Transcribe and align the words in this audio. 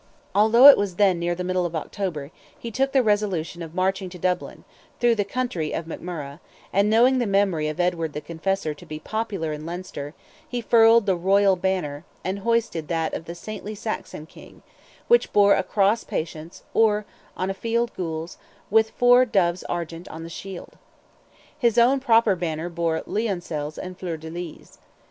Although 0.33 0.65
it 0.67 0.79
was 0.79 0.95
then 0.95 1.19
near 1.19 1.35
the 1.35 1.43
middle 1.43 1.63
of 1.63 1.75
October, 1.75 2.31
he 2.57 2.71
took 2.71 2.91
the 2.91 3.03
resolution 3.03 3.61
of 3.61 3.75
marching 3.75 4.09
to 4.09 4.17
Dublin, 4.17 4.63
through 4.99 5.13
the 5.13 5.23
country 5.23 5.73
of 5.73 5.85
McMurrogh, 5.85 6.39
and 6.73 6.89
knowing 6.89 7.19
the 7.19 7.27
memory 7.27 7.67
of 7.67 7.79
Edward 7.79 8.13
the 8.13 8.19
Confessor 8.21 8.73
to 8.73 8.85
be 8.87 8.97
popular 8.97 9.53
in 9.53 9.63
Leinster, 9.63 10.15
he 10.49 10.59
furled 10.59 11.05
the 11.05 11.15
royal 11.15 11.55
banner, 11.55 12.03
and 12.23 12.39
hoisted 12.39 12.87
that 12.87 13.13
of 13.13 13.25
the 13.25 13.35
saintly 13.35 13.75
Saxon 13.75 14.25
king, 14.25 14.63
which 15.07 15.31
bore 15.31 15.53
"a 15.53 15.61
cross 15.61 16.03
patence, 16.03 16.63
or, 16.73 17.05
on 17.37 17.51
a 17.51 17.53
field 17.53 17.91
gules, 17.95 18.39
with 18.71 18.89
four 18.89 19.23
doves 19.23 19.61
argent 19.65 20.07
on 20.07 20.23
the 20.23 20.29
shield." 20.31 20.79
His 21.55 21.77
own 21.77 21.99
proper 21.99 22.35
banner 22.35 22.69
bore 22.69 23.03
lioncels 23.05 23.77
and 23.77 23.95
fleur 23.99 24.17
de 24.17 24.31
lis. 24.31 24.79